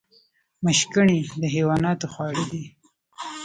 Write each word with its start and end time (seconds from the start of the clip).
مشګڼې 0.63 1.19
د 1.41 1.43
حیواناتو 1.55 2.07
خواړه 2.13 2.43
دي 2.51 2.63